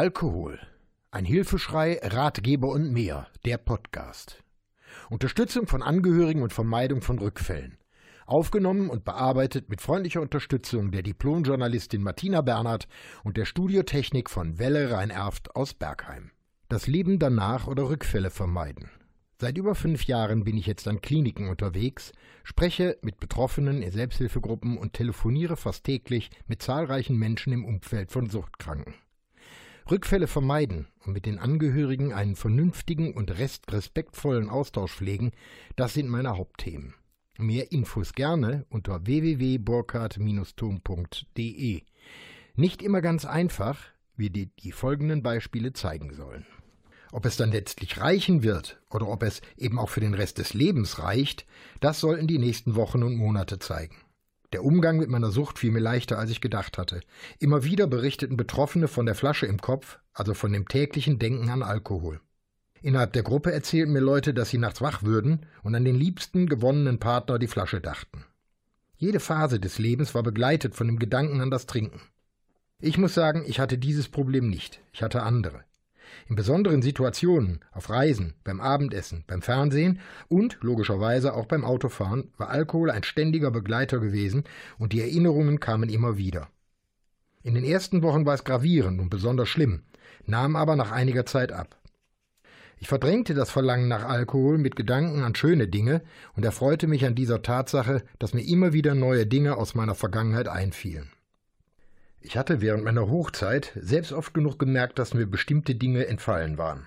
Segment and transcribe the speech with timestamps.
[0.00, 0.58] Alkohol.
[1.10, 3.26] Ein Hilfeschrei, Ratgeber und mehr.
[3.44, 4.42] Der Podcast.
[5.10, 7.76] Unterstützung von Angehörigen und Vermeidung von Rückfällen.
[8.24, 12.88] Aufgenommen und bearbeitet mit freundlicher Unterstützung der Diplomjournalistin Martina Bernhard
[13.24, 16.30] und der Studiotechnik von Welle Rhein-Erft aus Bergheim.
[16.70, 18.88] Das Leben danach oder Rückfälle vermeiden.
[19.38, 22.12] Seit über fünf Jahren bin ich jetzt an Kliniken unterwegs,
[22.42, 28.30] spreche mit Betroffenen in Selbsthilfegruppen und telefoniere fast täglich mit zahlreichen Menschen im Umfeld von
[28.30, 28.94] Suchtkranken.
[29.88, 35.30] Rückfälle vermeiden und mit den Angehörigen einen vernünftigen und respektvollen Austausch pflegen,
[35.76, 36.94] das sind meine Hauptthemen.
[37.38, 41.82] Mehr Infos gerne unter www.burkhardt-turm.de.
[42.56, 43.78] Nicht immer ganz einfach,
[44.16, 46.44] wie die, die folgenden Beispiele zeigen sollen.
[47.12, 50.54] Ob es dann letztlich reichen wird oder ob es eben auch für den Rest des
[50.54, 51.46] Lebens reicht,
[51.80, 53.96] das sollten die nächsten Wochen und Monate zeigen.
[54.52, 57.00] Der Umgang mit meiner Sucht fiel mir leichter, als ich gedacht hatte.
[57.38, 61.62] Immer wieder berichteten Betroffene von der Flasche im Kopf, also von dem täglichen Denken an
[61.62, 62.20] Alkohol.
[62.82, 66.48] Innerhalb der Gruppe erzählten mir Leute, dass sie nachts wach würden und an den liebsten
[66.48, 68.24] gewonnenen Partner die Flasche dachten.
[68.96, 72.00] Jede Phase des Lebens war begleitet von dem Gedanken an das Trinken.
[72.80, 75.64] Ich muss sagen, ich hatte dieses Problem nicht, ich hatte andere.
[76.28, 82.50] In besonderen Situationen, auf Reisen, beim Abendessen, beim Fernsehen und logischerweise auch beim Autofahren war
[82.50, 84.44] Alkohol ein ständiger Begleiter gewesen
[84.78, 86.48] und die Erinnerungen kamen immer wieder.
[87.42, 89.82] In den ersten Wochen war es gravierend und besonders schlimm,
[90.26, 91.80] nahm aber nach einiger Zeit ab.
[92.78, 96.02] Ich verdrängte das Verlangen nach Alkohol mit Gedanken an schöne Dinge
[96.34, 100.48] und erfreute mich an dieser Tatsache, dass mir immer wieder neue Dinge aus meiner Vergangenheit
[100.48, 101.10] einfielen.
[102.22, 106.86] Ich hatte während meiner Hochzeit selbst oft genug gemerkt, dass mir bestimmte Dinge entfallen waren.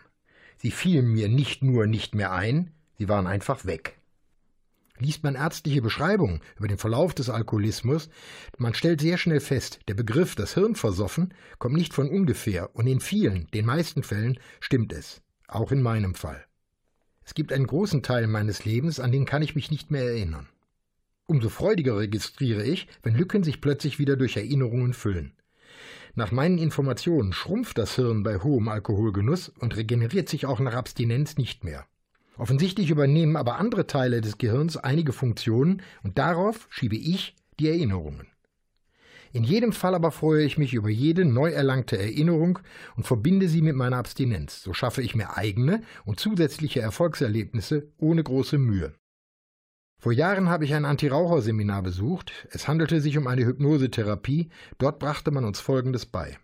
[0.57, 3.97] Sie fielen mir nicht nur nicht mehr ein, sie waren einfach weg.
[4.99, 8.09] Liest man ärztliche Beschreibungen über den Verlauf des Alkoholismus,
[8.59, 12.85] man stellt sehr schnell fest, der Begriff das Hirn versoffen kommt nicht von ungefähr und
[12.85, 16.45] in vielen, den meisten Fällen stimmt es, auch in meinem Fall.
[17.25, 20.47] Es gibt einen großen Teil meines Lebens, an den kann ich mich nicht mehr erinnern.
[21.25, 25.33] Umso freudiger registriere ich, wenn Lücken sich plötzlich wieder durch Erinnerungen füllen.
[26.15, 31.37] Nach meinen Informationen schrumpft das Hirn bei hohem Alkoholgenuss und regeneriert sich auch nach Abstinenz
[31.37, 31.85] nicht mehr.
[32.37, 38.27] Offensichtlich übernehmen aber andere Teile des Gehirns einige Funktionen und darauf schiebe ich die Erinnerungen.
[39.31, 42.59] In jedem Fall aber freue ich mich über jede neu erlangte Erinnerung
[42.95, 44.61] und verbinde sie mit meiner Abstinenz.
[44.61, 48.93] So schaffe ich mir eigene und zusätzliche Erfolgserlebnisse ohne große Mühe.
[50.03, 52.33] Vor Jahren habe ich ein Antiraucherseminar besucht.
[52.49, 54.49] Es handelte sich um eine Hypnosetherapie.
[54.77, 56.37] Dort brachte man uns Folgendes bei.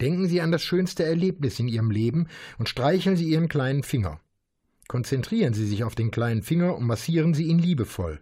[0.00, 2.28] Denken Sie an das schönste Erlebnis in Ihrem Leben
[2.60, 4.20] und streicheln Sie Ihren kleinen Finger.
[4.86, 8.20] Konzentrieren Sie sich auf den kleinen Finger und massieren Sie ihn liebevoll.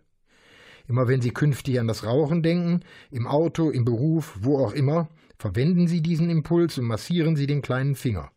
[0.89, 2.81] Immer wenn Sie künftig an das Rauchen denken,
[3.11, 7.61] im Auto, im Beruf, wo auch immer, verwenden Sie diesen Impuls und massieren Sie den
[7.61, 8.31] kleinen Finger.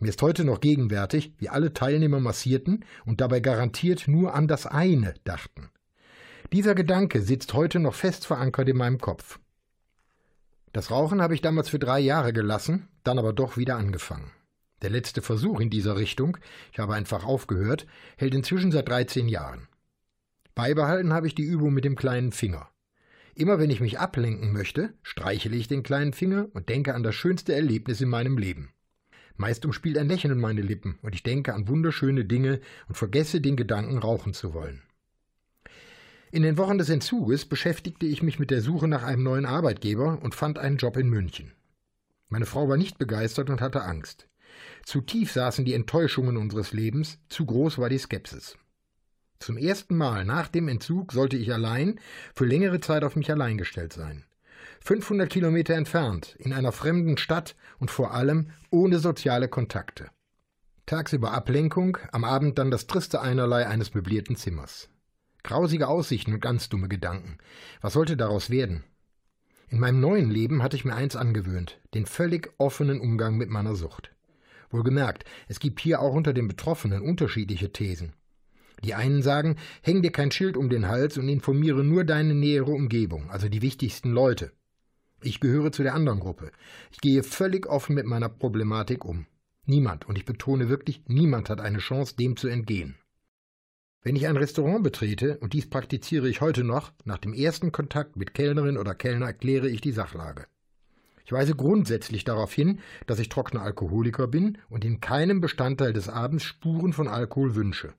[0.00, 4.66] Mir ist heute noch gegenwärtig, wie alle Teilnehmer massierten und dabei garantiert nur an das
[4.66, 5.70] eine dachten.
[6.52, 9.40] Dieser Gedanke sitzt heute noch fest verankert in meinem Kopf.
[10.72, 14.30] Das Rauchen habe ich damals für drei Jahre gelassen, dann aber doch wieder angefangen.
[14.82, 16.36] Der letzte Versuch in dieser Richtung,
[16.70, 17.86] ich habe einfach aufgehört,
[18.18, 19.68] hält inzwischen seit 13 Jahren.
[20.54, 22.68] Beibehalten habe ich die Übung mit dem kleinen Finger.
[23.34, 27.14] Immer wenn ich mich ablenken möchte, streichele ich den kleinen Finger und denke an das
[27.14, 28.70] schönste Erlebnis in meinem Leben.
[29.36, 33.56] Meist umspielt ein Lächeln meine Lippen und ich denke an wunderschöne Dinge und vergesse den
[33.56, 34.82] Gedanken, rauchen zu wollen.
[36.32, 40.18] In den Wochen des Entzuges beschäftigte ich mich mit der Suche nach einem neuen Arbeitgeber
[40.22, 41.52] und fand einen Job in München.
[42.28, 44.28] Meine Frau war nicht begeistert und hatte Angst.
[44.84, 48.56] Zu tief saßen die Enttäuschungen unseres Lebens, zu groß war die Skepsis.
[49.38, 52.00] Zum ersten Mal nach dem Entzug sollte ich allein
[52.34, 54.24] für längere Zeit auf mich allein gestellt sein.
[54.84, 60.10] 500 Kilometer entfernt, in einer fremden Stadt und vor allem ohne soziale Kontakte.
[60.86, 64.88] Tagsüber Ablenkung, am Abend dann das triste Einerlei eines möblierten Zimmers.
[65.42, 67.38] Grausige Aussichten und ganz dumme Gedanken.
[67.80, 68.84] Was sollte daraus werden?
[69.68, 73.74] In meinem neuen Leben hatte ich mir eins angewöhnt, den völlig offenen Umgang mit meiner
[73.74, 74.12] Sucht.
[74.70, 78.12] Wohlgemerkt, es gibt hier auch unter den Betroffenen unterschiedliche Thesen.
[78.84, 82.70] Die einen sagen, häng dir kein Schild um den Hals und informiere nur deine nähere
[82.70, 84.52] Umgebung, also die wichtigsten Leute.
[85.26, 86.52] Ich gehöre zu der anderen Gruppe.
[86.92, 89.26] Ich gehe völlig offen mit meiner Problematik um.
[89.64, 92.94] Niemand, und ich betone wirklich, niemand hat eine Chance, dem zu entgehen.
[94.04, 98.14] Wenn ich ein Restaurant betrete, und dies praktiziere ich heute noch, nach dem ersten Kontakt
[98.14, 100.46] mit Kellnerin oder Kellner erkläre ich die Sachlage.
[101.24, 102.78] Ich weise grundsätzlich darauf hin,
[103.08, 107.94] dass ich trockener Alkoholiker bin und in keinem Bestandteil des Abends Spuren von Alkohol wünsche.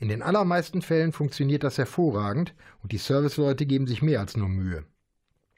[0.00, 4.48] In den allermeisten Fällen funktioniert das hervorragend und die Serviceleute geben sich mehr als nur
[4.48, 4.84] Mühe.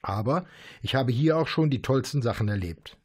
[0.02, 0.44] Aber
[0.82, 2.98] ich habe hier auch schon die tollsten Sachen erlebt.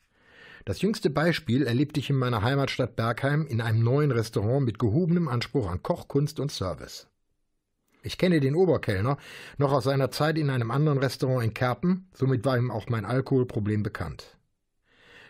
[0.66, 5.30] Das jüngste Beispiel erlebte ich in meiner Heimatstadt Bergheim in einem neuen Restaurant mit gehobenem
[5.30, 7.08] Anspruch an Kochkunst und Service.
[8.04, 9.18] Ich kenne den Oberkellner
[9.58, 13.06] noch aus seiner Zeit in einem anderen Restaurant in Kerpen, somit war ihm auch mein
[13.06, 14.38] Alkoholproblem bekannt.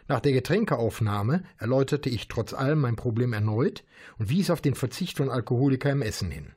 [0.08, 3.84] Nach der Getränkeaufnahme erläuterte ich trotz allem mein Problem erneut
[4.18, 6.54] und wies auf den Verzicht von Alkoholiker im Essen hin.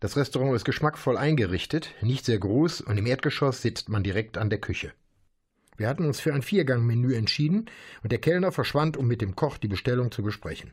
[0.00, 4.50] Das Restaurant ist geschmackvoll eingerichtet, nicht sehr groß und im Erdgeschoss sitzt man direkt an
[4.50, 4.92] der Küche.
[5.76, 7.66] Wir hatten uns für ein Viergangmenü entschieden
[8.02, 10.72] und der Kellner verschwand, um mit dem Koch die Bestellung zu besprechen.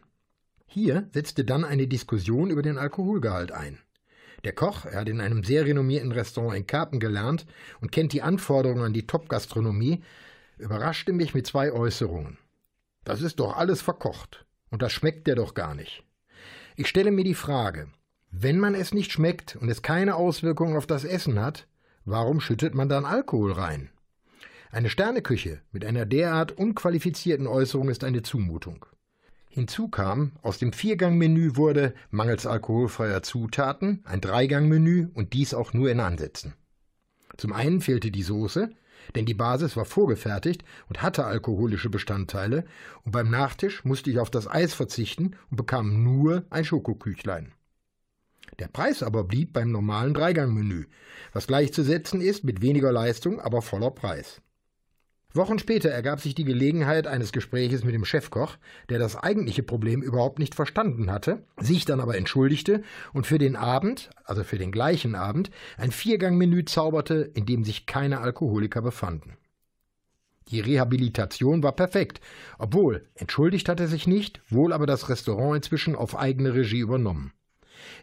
[0.66, 3.80] Hier setzte dann eine Diskussion über den Alkoholgehalt ein.
[4.44, 7.46] Der Koch, er hat in einem sehr renommierten Restaurant in Karpen gelernt
[7.80, 10.04] und kennt die Anforderungen an die Top-Gastronomie,
[10.58, 12.38] überraschte mich mit zwei Äußerungen.
[13.06, 14.46] Das ist doch alles verkocht.
[14.70, 16.04] Und das schmeckt der doch gar nicht.
[16.76, 17.90] Ich stelle mir die Frage,
[18.36, 21.68] wenn man es nicht schmeckt und es keine Auswirkungen auf das Essen hat,
[22.04, 23.90] warum schüttet man dann Alkohol rein?
[24.72, 28.88] Eine Sterneküche mit einer derart unqualifizierten Äußerung ist eine Zumutung.
[29.50, 35.92] Hinzu kam, aus dem Viergangmenü wurde, mangels alkoholfreier Zutaten, ein Dreigangmenü und dies auch nur
[35.92, 36.56] in Ansätzen.
[37.38, 38.72] Zum einen fehlte die Soße,
[39.14, 42.66] denn die Basis war vorgefertigt und hatte alkoholische Bestandteile,
[43.06, 47.52] und beim Nachtisch musste ich auf das Eis verzichten und bekam nur ein Schokoküchlein.
[48.60, 50.86] Der Preis aber blieb beim normalen Dreigangmenü,
[51.32, 54.42] was gleichzusetzen ist mit weniger Leistung, aber voller Preis.
[55.36, 58.58] Wochen später ergab sich die Gelegenheit eines Gespräches mit dem Chefkoch,
[58.90, 62.84] der das eigentliche Problem überhaupt nicht verstanden hatte, sich dann aber entschuldigte
[63.14, 67.88] und für den Abend, also für den gleichen Abend, ein Viergangmenü zauberte, in dem sich
[67.88, 69.38] keine Alkoholiker befanden.
[70.50, 72.22] Die Rehabilitation war perfekt,
[72.60, 77.34] obwohl entschuldigt hat er sich nicht, wohl aber das Restaurant inzwischen auf eigene Regie übernommen.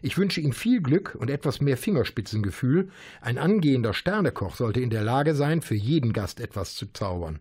[0.01, 2.89] Ich wünsche ihm viel Glück und etwas mehr Fingerspitzengefühl.
[3.21, 7.39] Ein angehender Sternekoch sollte in der Lage sein, für jeden Gast etwas zu zaubern.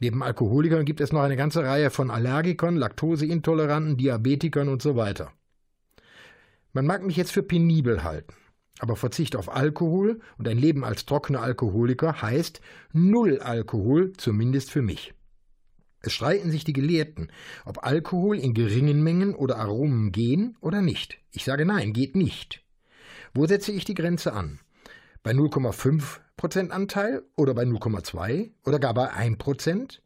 [0.00, 5.32] Neben Alkoholikern gibt es noch eine ganze Reihe von Allergikern, Laktoseintoleranten, Diabetikern und so weiter.
[6.72, 8.34] Man mag mich jetzt für penibel halten,
[8.80, 12.60] aber Verzicht auf Alkohol und ein Leben als trockener Alkoholiker heißt
[12.92, 15.14] Null Alkohol, zumindest für mich.
[16.06, 17.32] Es streiten sich die Gelehrten,
[17.64, 21.18] ob Alkohol in geringen Mengen oder Aromen gehen oder nicht.
[21.32, 22.62] Ich sage nein, geht nicht.
[23.32, 24.60] Wo setze ich die Grenze an?
[25.22, 30.00] Bei 0,5% Anteil oder bei 0,2 oder gar bei 1%?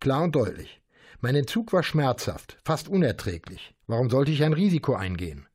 [0.00, 0.80] Klar und deutlich.
[1.20, 3.74] Mein Entzug war schmerzhaft, fast unerträglich.
[3.86, 5.46] Warum sollte ich ein Risiko eingehen?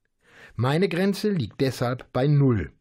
[0.55, 2.71] Meine Grenze liegt deshalb bei Null.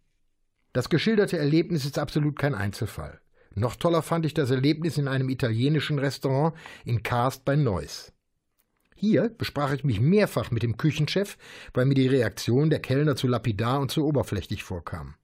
[0.74, 3.18] Das geschilderte Erlebnis ist absolut kein Einzelfall.
[3.58, 8.12] Noch toller fand ich das Erlebnis in einem italienischen Restaurant in Karst bei Neuss.
[8.94, 11.36] Hier besprach ich mich mehrfach mit dem Küchenchef,
[11.74, 15.14] weil mir die Reaktion der Kellner zu lapidar und zu oberflächlich vorkam.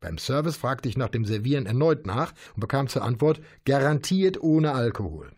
[0.00, 4.72] Beim Service fragte ich nach dem Servieren erneut nach und bekam zur Antwort garantiert ohne
[4.72, 5.30] Alkohol.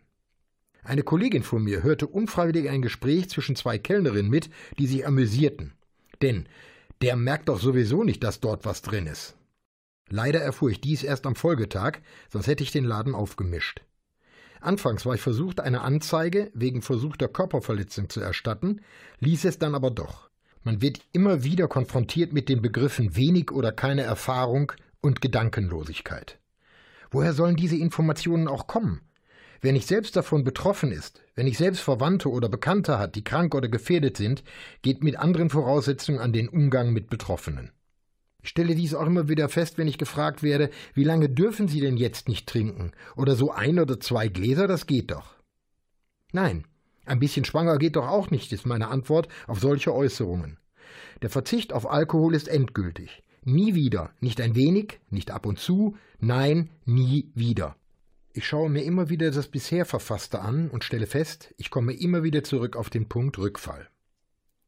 [0.82, 5.75] Eine Kollegin von mir hörte unfreiwillig ein Gespräch zwischen zwei Kellnerinnen mit, die sich amüsierten.
[6.23, 6.46] Denn
[7.02, 9.37] der merkt doch sowieso nicht, dass dort was drin ist.
[10.14, 13.81] Leider erfuhr ich dies erst am Folgetag, sonst hätte ich den Laden aufgemischt.
[14.61, 18.82] Anfangs war ich versucht, eine Anzeige wegen versuchter Körperverletzung zu erstatten,
[19.20, 20.29] ließ es dann aber doch.
[20.64, 26.38] Man wird immer wieder konfrontiert mit den Begriffen wenig oder keine Erfahrung und Gedankenlosigkeit.
[27.11, 29.00] Woher sollen diese Informationen auch kommen?
[29.62, 33.54] Wer nicht selbst davon betroffen ist, wenn nicht selbst Verwandte oder Bekannte hat, die krank
[33.54, 34.45] oder gefährdet sind,
[34.83, 37.71] geht mit anderen Voraussetzungen an den Umgang mit Betroffenen.
[38.42, 41.80] Ich stelle dies auch immer wieder fest, wenn ich gefragt werde, wie lange dürfen Sie
[41.80, 42.92] denn jetzt nicht trinken?
[43.16, 45.37] Oder so ein oder zwei Gläser, das geht doch.
[46.32, 46.64] Nein,
[47.04, 50.58] ein bisschen schwanger geht doch auch nicht, ist meine Antwort auf solche Äußerungen.
[51.22, 53.22] Der Verzicht auf Alkohol ist endgültig.
[53.44, 57.76] Nie wieder, nicht ein wenig, nicht ab und zu, nein, nie wieder.
[58.32, 62.22] Ich schaue mir immer wieder das bisher Verfasste an und stelle fest, ich komme immer
[62.22, 63.88] wieder zurück auf den Punkt Rückfall.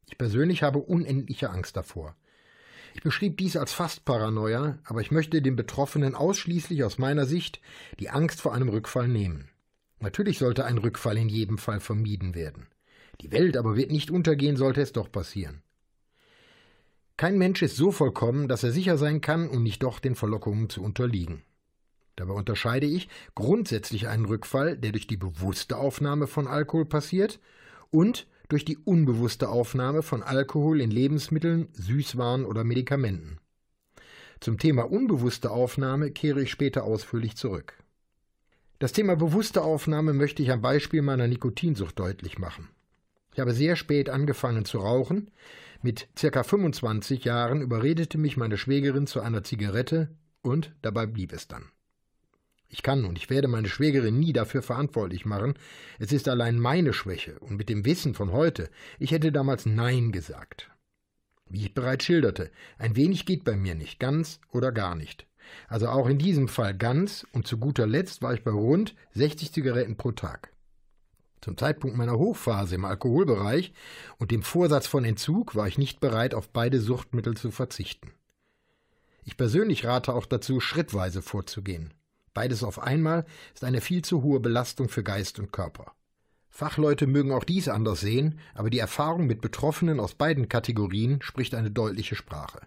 [0.07, 2.15] Ich persönlich habe unendliche Angst davor.
[2.95, 7.59] Ich beschrieb dies als fast Paranoia, aber ich möchte den Betroffenen ausschließlich aus meiner Sicht
[7.99, 9.49] die Angst vor einem Rückfall nehmen.
[9.99, 12.67] Natürlich sollte ein Rückfall in jedem Fall vermieden werden.
[13.19, 15.61] Die Welt aber wird nicht untergehen, sollte es doch passieren.
[17.17, 20.69] Kein Mensch ist so vollkommen, dass er sicher sein kann und nicht doch den Verlockungen
[20.69, 21.43] zu unterliegen.
[22.15, 27.41] Dabei unterscheide ich grundsätzlich einen Rückfall, der durch die bewusste Aufnahme von Alkohol passiert,
[27.91, 33.39] und durch die unbewusste Aufnahme von Alkohol in Lebensmitteln, Süßwaren oder Medikamenten.
[34.39, 37.73] Zum Thema unbewusste Aufnahme kehre ich später ausführlich zurück.
[38.79, 42.69] Das Thema bewusste Aufnahme möchte ich am Beispiel meiner Nikotinsucht deutlich machen.
[43.33, 45.31] Ich habe sehr spät angefangen zu rauchen.
[45.81, 50.09] Mit circa 25 Jahren überredete mich meine Schwägerin zu einer Zigarette
[50.41, 51.71] und dabei blieb es dann.
[52.69, 55.53] Ich kann und ich werde meine Schwägerin nie dafür verantwortlich machen.
[55.99, 58.69] Es ist allein meine Schwäche und mit dem Wissen von heute,
[58.99, 60.71] ich hätte damals Nein gesagt.
[61.47, 65.27] Wie ich bereits schilderte, ein wenig geht bei mir nicht, ganz oder gar nicht.
[65.67, 69.53] Also auch in diesem Fall ganz und zu guter Letzt war ich bei rund 60
[69.53, 70.51] Zigaretten pro Tag.
[71.41, 73.71] Zum Zeitpunkt meiner Hochphase im Alkoholbereich
[74.17, 78.11] und dem Vorsatz von Entzug war ich nicht bereit, auf beide Suchtmittel zu verzichten.
[79.23, 81.93] Ich persönlich rate auch dazu, schrittweise vorzugehen.
[82.35, 85.93] Beides auf einmal ist eine viel zu hohe Belastung für Geist und Körper.
[86.49, 91.55] Fachleute mögen auch dies anders sehen, aber die Erfahrung mit Betroffenen aus beiden Kategorien spricht
[91.55, 92.59] eine deutliche Sprache.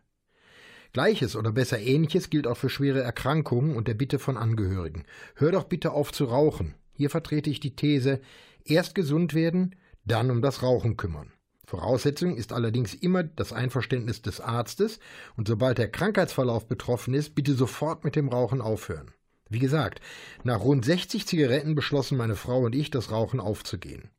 [0.94, 5.04] Gleiches oder besser ähnliches gilt auch für schwere Erkrankungen und der Bitte von Angehörigen.
[5.34, 6.74] Hör doch bitte auf zu rauchen.
[6.94, 8.20] Hier vertrete ich die These,
[8.64, 11.30] erst gesund werden, dann um das Rauchen kümmern.
[11.66, 14.98] Voraussetzung ist allerdings immer das Einverständnis des Arztes
[15.36, 19.12] und sobald der Krankheitsverlauf betroffen ist, bitte sofort mit dem Rauchen aufhören.
[19.48, 20.00] Wie gesagt,
[20.44, 24.10] nach rund 60 Zigaretten beschlossen meine Frau und ich, das Rauchen aufzugehen.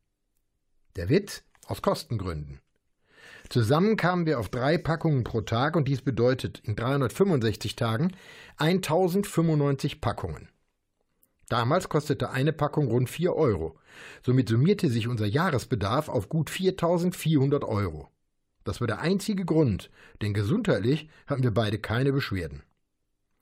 [0.96, 1.44] Der Witz?
[1.68, 2.62] Aus Kostengründen.
[3.50, 8.12] Zusammen kamen wir auf drei Packungen pro Tag und dies bedeutet in 365 Tagen
[8.58, 10.50] 1095 Packungen.
[11.48, 13.80] Damals kostete eine Packung rund 4 Euro.
[14.24, 18.10] Somit summierte sich unser Jahresbedarf auf gut 4400 Euro.
[18.64, 19.90] Das war der einzige Grund,
[20.22, 22.62] denn gesundheitlich hatten wir beide keine Beschwerden.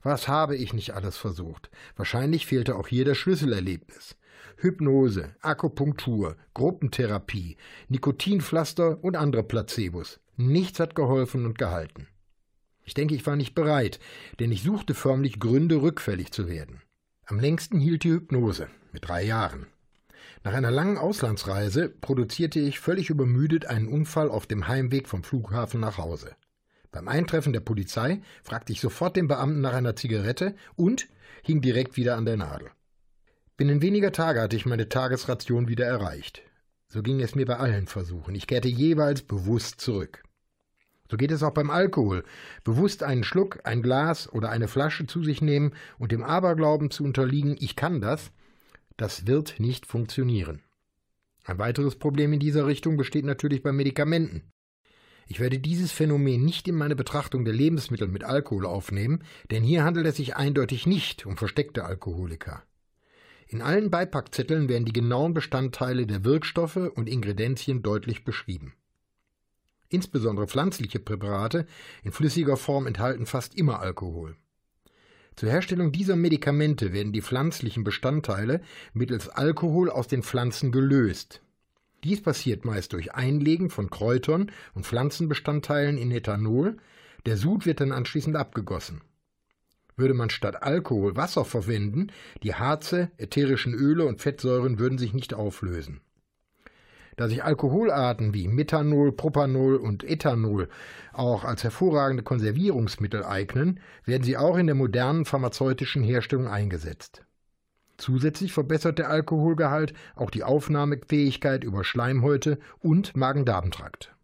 [0.08, 1.70] Was habe ich nicht alles versucht?
[1.94, 4.16] Wahrscheinlich fehlte auch hier das Schlüsselerlebnis.
[4.56, 10.18] Hypnose, Akupunktur, Gruppentherapie, Nikotinpflaster und andere Placebos.
[10.38, 12.06] Nichts hat geholfen und gehalten.
[12.84, 14.00] Ich denke, ich war nicht bereit,
[14.40, 16.80] denn ich suchte förmlich Gründe, rückfällig zu werden.
[17.26, 19.66] Am längsten hielt die Hypnose, mit drei Jahren.
[20.42, 25.80] Nach einer langen Auslandsreise produzierte ich völlig übermüdet einen Unfall auf dem Heimweg vom Flughafen
[25.80, 26.34] nach Hause.
[26.90, 31.08] Beim Eintreffen der Polizei fragte ich sofort den Beamten nach einer Zigarette und
[31.42, 32.70] hing direkt wieder an der Nadel.
[33.56, 36.42] Binnen weniger Tage hatte ich meine Tagesration wieder erreicht.
[36.86, 38.34] So ging es mir bei allen Versuchen.
[38.34, 40.22] Ich kehrte jeweils bewusst zurück.
[41.10, 42.24] So geht es auch beim Alkohol.
[42.64, 47.04] Bewusst einen Schluck, ein Glas oder eine Flasche zu sich nehmen und dem Aberglauben zu
[47.04, 48.30] unterliegen, ich kann das,
[48.96, 50.62] das wird nicht funktionieren.
[51.44, 54.42] Ein weiteres Problem in dieser Richtung besteht natürlich bei Medikamenten.
[55.30, 59.84] Ich werde dieses Phänomen nicht in meine Betrachtung der Lebensmittel mit Alkohol aufnehmen, denn hier
[59.84, 62.62] handelt es sich eindeutig nicht um versteckte Alkoholiker.
[63.46, 68.72] In allen Beipackzetteln werden die genauen Bestandteile der Wirkstoffe und Ingredienzien deutlich beschrieben.
[69.90, 71.66] Insbesondere pflanzliche Präparate
[72.02, 74.34] in flüssiger Form enthalten fast immer Alkohol.
[75.36, 78.62] Zur Herstellung dieser Medikamente werden die pflanzlichen Bestandteile
[78.94, 81.42] mittels Alkohol aus den Pflanzen gelöst.
[82.04, 86.76] Dies passiert meist durch Einlegen von Kräutern und Pflanzenbestandteilen in Ethanol,
[87.26, 89.00] der Sud wird dann anschließend abgegossen.
[89.96, 92.12] Würde man statt Alkohol Wasser verwenden,
[92.44, 96.00] die Harze, ätherischen Öle und Fettsäuren würden sich nicht auflösen.
[97.16, 100.68] Da sich Alkoholarten wie Methanol, Propanol und Ethanol
[101.12, 107.24] auch als hervorragende Konservierungsmittel eignen, werden sie auch in der modernen pharmazeutischen Herstellung eingesetzt.
[107.98, 114.14] Zusätzlich verbessert der Alkoholgehalt auch die Aufnahmefähigkeit über Schleimhäute und Magen-Darm-Trakt.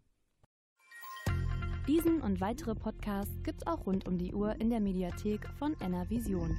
[1.87, 6.57] Diesen und weitere Podcasts gibt's auch rund um die Uhr in der Mediathek von NRVision.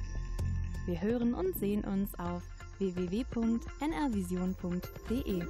[0.85, 2.43] Wir hören und sehen uns auf
[2.77, 5.43] www.nrvision.de.